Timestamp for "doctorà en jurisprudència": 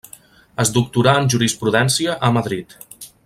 0.77-2.17